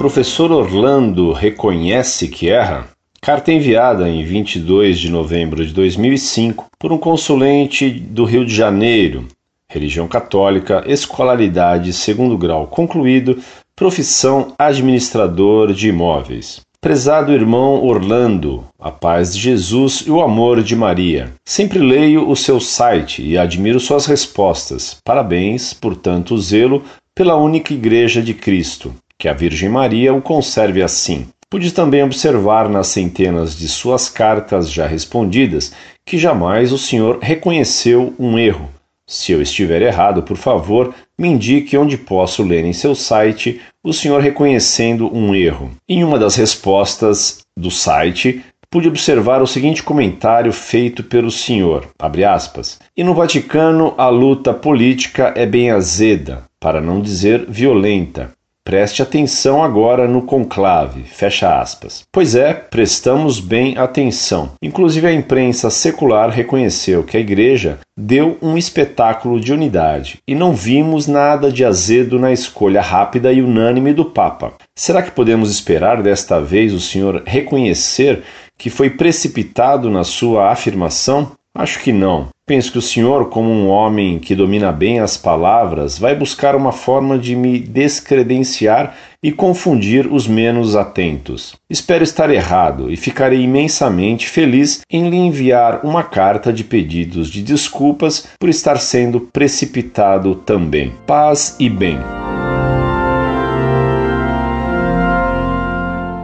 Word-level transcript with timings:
professor 0.00 0.50
Orlando 0.50 1.30
reconhece 1.30 2.26
que 2.26 2.48
erra? 2.48 2.88
Carta 3.20 3.52
enviada 3.52 4.08
em 4.08 4.24
22 4.24 4.98
de 4.98 5.10
novembro 5.10 5.62
de 5.62 5.74
2005 5.74 6.68
por 6.78 6.90
um 6.90 6.96
consulente 6.96 7.90
do 7.90 8.24
Rio 8.24 8.46
de 8.46 8.54
Janeiro, 8.54 9.26
religião 9.68 10.08
católica, 10.08 10.82
escolaridade 10.86 11.92
segundo 11.92 12.38
grau 12.38 12.66
concluído, 12.66 13.40
profissão 13.76 14.54
administrador 14.58 15.74
de 15.74 15.90
imóveis. 15.90 16.62
Prezado 16.80 17.34
irmão 17.34 17.84
Orlando, 17.84 18.64
a 18.78 18.90
paz 18.90 19.34
de 19.34 19.42
Jesus 19.42 20.04
e 20.06 20.10
o 20.10 20.22
amor 20.22 20.62
de 20.62 20.74
Maria. 20.74 21.30
Sempre 21.44 21.78
leio 21.78 22.26
o 22.26 22.34
seu 22.34 22.58
site 22.58 23.22
e 23.22 23.36
admiro 23.36 23.78
suas 23.78 24.06
respostas. 24.06 24.96
Parabéns 25.04 25.74
por 25.74 25.94
tanto 25.94 26.38
zelo 26.38 26.82
pela 27.14 27.36
única 27.36 27.74
Igreja 27.74 28.22
de 28.22 28.32
Cristo. 28.32 28.94
Que 29.20 29.28
a 29.28 29.34
Virgem 29.34 29.68
Maria 29.68 30.14
o 30.14 30.22
conserve 30.22 30.82
assim. 30.82 31.26
Pude 31.50 31.74
também 31.74 32.02
observar 32.02 32.70
nas 32.70 32.86
centenas 32.86 33.54
de 33.54 33.68
suas 33.68 34.08
cartas 34.08 34.72
já 34.72 34.86
respondidas 34.86 35.74
que 36.06 36.16
jamais 36.16 36.72
o 36.72 36.78
senhor 36.78 37.18
reconheceu 37.20 38.14
um 38.18 38.38
erro. 38.38 38.70
Se 39.06 39.30
eu 39.30 39.42
estiver 39.42 39.82
errado, 39.82 40.22
por 40.22 40.38
favor, 40.38 40.94
me 41.18 41.28
indique 41.28 41.76
onde 41.76 41.98
posso 41.98 42.42
ler 42.42 42.64
em 42.64 42.72
seu 42.72 42.94
site 42.94 43.60
o 43.84 43.92
senhor 43.92 44.22
reconhecendo 44.22 45.14
um 45.14 45.34
erro. 45.34 45.70
Em 45.86 46.02
uma 46.02 46.18
das 46.18 46.36
respostas 46.36 47.40
do 47.54 47.70
site, 47.70 48.42
pude 48.70 48.88
observar 48.88 49.42
o 49.42 49.46
seguinte 49.46 49.82
comentário 49.82 50.50
feito 50.50 51.02
pelo 51.04 51.30
senhor, 51.30 51.86
aspas, 52.26 52.78
e 52.96 53.04
no 53.04 53.12
Vaticano 53.12 53.92
a 53.98 54.08
luta 54.08 54.54
política 54.54 55.34
é 55.36 55.44
bem 55.44 55.70
azeda, 55.70 56.44
para 56.58 56.80
não 56.80 57.02
dizer 57.02 57.44
violenta. 57.46 58.30
Preste 58.62 59.02
atenção 59.02 59.62
agora 59.62 60.06
no 60.06 60.22
conclave, 60.22 61.02
fecha 61.04 61.60
aspas. 61.60 62.02
Pois 62.12 62.34
é, 62.34 62.52
prestamos 62.52 63.40
bem 63.40 63.78
atenção. 63.78 64.52
Inclusive 64.62 65.06
a 65.06 65.12
imprensa 65.12 65.70
secular 65.70 66.28
reconheceu 66.28 67.02
que 67.02 67.16
a 67.16 67.20
igreja 67.20 67.78
deu 67.98 68.36
um 68.42 68.58
espetáculo 68.58 69.40
de 69.40 69.52
unidade 69.52 70.18
e 70.28 70.34
não 70.34 70.52
vimos 70.52 71.06
nada 71.06 71.50
de 71.50 71.64
azedo 71.64 72.18
na 72.18 72.32
escolha 72.32 72.82
rápida 72.82 73.32
e 73.32 73.42
unânime 73.42 73.94
do 73.94 74.04
Papa. 74.04 74.52
Será 74.76 75.02
que 75.02 75.10
podemos 75.10 75.50
esperar 75.50 76.02
desta 76.02 76.38
vez 76.38 76.74
o 76.74 76.80
senhor 76.80 77.22
reconhecer 77.26 78.22
que 78.58 78.68
foi 78.68 78.90
precipitado 78.90 79.90
na 79.90 80.04
sua 80.04 80.50
afirmação? 80.50 81.32
Acho 81.54 81.80
que 81.80 81.92
não. 81.92 82.28
Penso 82.50 82.72
que 82.72 82.78
o 82.78 82.82
senhor, 82.82 83.28
como 83.28 83.48
um 83.48 83.68
homem 83.68 84.18
que 84.18 84.34
domina 84.34 84.72
bem 84.72 84.98
as 84.98 85.16
palavras, 85.16 85.96
vai 85.96 86.16
buscar 86.16 86.56
uma 86.56 86.72
forma 86.72 87.16
de 87.16 87.36
me 87.36 87.60
descredenciar 87.60 88.96
e 89.22 89.30
confundir 89.30 90.12
os 90.12 90.26
menos 90.26 90.74
atentos. 90.74 91.54
Espero 91.70 92.02
estar 92.02 92.28
errado 92.28 92.90
e 92.90 92.96
ficarei 92.96 93.40
imensamente 93.42 94.28
feliz 94.28 94.80
em 94.90 95.08
lhe 95.08 95.16
enviar 95.16 95.86
uma 95.86 96.02
carta 96.02 96.52
de 96.52 96.64
pedidos 96.64 97.30
de 97.30 97.40
desculpas 97.40 98.26
por 98.36 98.48
estar 98.48 98.80
sendo 98.80 99.20
precipitado 99.20 100.34
também. 100.34 100.92
Paz 101.06 101.54
e 101.60 101.70
bem. 101.70 102.00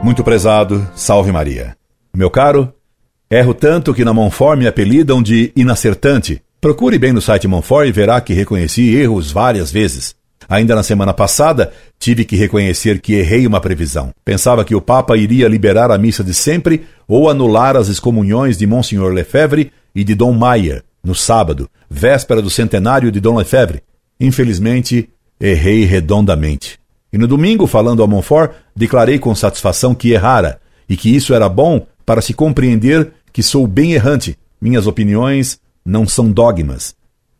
Muito 0.02 0.24
prezado, 0.24 0.90
salve 0.92 1.30
Maria. 1.30 1.76
Meu 2.12 2.30
caro, 2.30 2.72
Erro 3.28 3.54
tanto 3.54 3.92
que 3.92 4.04
na 4.04 4.14
Monfort 4.14 4.56
me 4.56 4.68
apelidam 4.68 5.20
de 5.20 5.50
inacertante. 5.56 6.40
Procure 6.60 6.96
bem 6.96 7.12
no 7.12 7.20
site 7.20 7.48
Monfort 7.48 7.88
e 7.88 7.92
verá 7.92 8.20
que 8.20 8.32
reconheci 8.32 8.94
erros 8.94 9.32
várias 9.32 9.72
vezes. 9.72 10.14
Ainda 10.48 10.76
na 10.76 10.84
semana 10.84 11.12
passada, 11.12 11.72
tive 11.98 12.24
que 12.24 12.36
reconhecer 12.36 13.00
que 13.00 13.14
errei 13.14 13.44
uma 13.44 13.60
previsão. 13.60 14.12
Pensava 14.24 14.64
que 14.64 14.76
o 14.76 14.80
Papa 14.80 15.16
iria 15.16 15.48
liberar 15.48 15.90
a 15.90 15.98
missa 15.98 16.22
de 16.22 16.32
sempre 16.32 16.86
ou 17.08 17.28
anular 17.28 17.76
as 17.76 17.88
excomunhões 17.88 18.56
de 18.56 18.64
Monsenhor 18.64 19.12
Lefebvre 19.12 19.72
e 19.92 20.04
de 20.04 20.14
Dom 20.14 20.32
Maia, 20.32 20.84
no 21.02 21.14
sábado, 21.14 21.68
véspera 21.90 22.40
do 22.40 22.48
centenário 22.48 23.10
de 23.10 23.18
Dom 23.18 23.38
Lefebvre. 23.38 23.82
Infelizmente, 24.20 25.10
errei 25.40 25.84
redondamente. 25.84 26.78
E 27.12 27.18
no 27.18 27.26
domingo, 27.26 27.66
falando 27.66 28.04
a 28.04 28.06
Monfort, 28.06 28.52
declarei 28.74 29.18
com 29.18 29.34
satisfação 29.34 29.96
que 29.96 30.12
errara 30.12 30.60
e 30.88 30.96
que 30.96 31.12
isso 31.12 31.34
era 31.34 31.48
bom 31.48 31.84
para 32.06 32.22
se 32.22 32.32
compreender 32.32 33.10
que 33.36 33.42
sou 33.42 33.66
bem 33.66 33.92
errante, 33.92 34.34
minhas 34.58 34.86
opiniões 34.86 35.60
não 35.84 36.08
são 36.08 36.32
dogmas, 36.32 36.96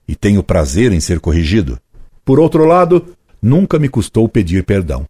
e 0.07 0.15
tenho 0.15 0.43
prazer 0.43 0.93
em 0.93 1.01
ser 1.01 1.21
corrigido. 1.21 1.81
Por 2.23 2.39
outro 2.39 2.67
lado, 2.67 3.17
nunca 3.41 3.79
me 3.79 3.89
custou 3.89 4.29
pedir 4.29 4.63
perdão. 4.63 5.07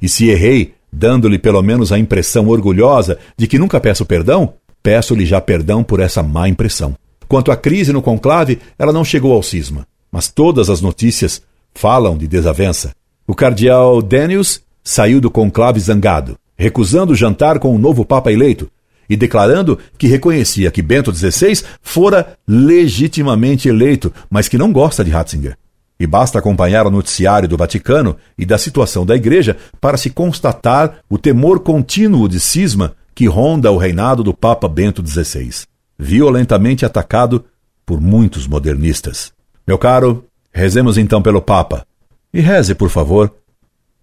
E 0.00 0.08
se 0.08 0.30
errei, 0.30 0.72
dando-lhe 0.90 1.38
pelo 1.38 1.60
menos 1.60 1.92
a 1.92 1.98
impressão 1.98 2.48
orgulhosa 2.48 3.18
de 3.36 3.46
que 3.46 3.58
nunca 3.58 3.78
peço 3.78 4.06
perdão, 4.06 4.54
peço-lhe 4.82 5.26
já 5.26 5.38
perdão 5.38 5.84
por 5.84 6.00
essa 6.00 6.22
má 6.22 6.48
impressão. 6.48 6.96
Quanto 7.28 7.52
à 7.52 7.56
crise 7.56 7.92
no 7.92 8.00
conclave, 8.00 8.58
ela 8.78 8.90
não 8.90 9.04
chegou 9.04 9.34
ao 9.34 9.42
cisma, 9.42 9.86
mas 10.10 10.30
todas 10.30 10.70
as 10.70 10.80
notícias 10.80 11.42
falam 11.74 12.16
de 12.16 12.26
desavença. 12.26 12.94
O 13.26 13.34
cardeal 13.34 14.00
Daniels 14.00 14.62
saiu 14.82 15.20
do 15.20 15.30
conclave 15.30 15.78
zangado, 15.78 16.38
recusando 16.56 17.14
jantar 17.14 17.58
com 17.58 17.76
o 17.76 17.78
novo 17.78 18.02
Papa 18.02 18.32
eleito, 18.32 18.70
e 19.12 19.16
declarando 19.16 19.78
que 19.98 20.06
reconhecia 20.06 20.70
que 20.70 20.80
Bento 20.80 21.14
XVI 21.14 21.62
fora 21.82 22.34
legitimamente 22.48 23.68
eleito, 23.68 24.10
mas 24.30 24.48
que 24.48 24.56
não 24.56 24.72
gosta 24.72 25.04
de 25.04 25.10
Ratzinger. 25.10 25.54
E 26.00 26.06
basta 26.06 26.38
acompanhar 26.38 26.86
o 26.86 26.90
noticiário 26.90 27.46
do 27.46 27.54
Vaticano 27.54 28.16
e 28.38 28.46
da 28.46 28.56
situação 28.56 29.04
da 29.04 29.14
Igreja 29.14 29.58
para 29.78 29.98
se 29.98 30.08
constatar 30.08 31.00
o 31.10 31.18
temor 31.18 31.60
contínuo 31.60 32.26
de 32.26 32.40
cisma 32.40 32.96
que 33.14 33.26
ronda 33.26 33.70
o 33.70 33.76
reinado 33.76 34.22
do 34.24 34.32
Papa 34.32 34.66
Bento 34.66 35.06
XVI, 35.06 35.66
violentamente 35.98 36.86
atacado 36.86 37.44
por 37.84 38.00
muitos 38.00 38.46
modernistas. 38.46 39.30
Meu 39.66 39.76
caro, 39.76 40.24
rezemos 40.50 40.96
então 40.96 41.20
pelo 41.20 41.42
Papa. 41.42 41.84
E 42.32 42.40
reze, 42.40 42.74
por 42.74 42.88
favor, 42.88 43.30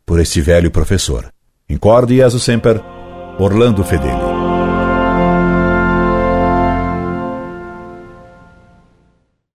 por 0.05 0.19
este 0.19 0.39
velho 0.39 0.69
professor. 0.69 1.33
Incorde 1.67 2.17
Jesus 2.17 2.43
Semper, 2.43 2.79
Orlando 3.39 3.83
Fedeli. 3.83 4.58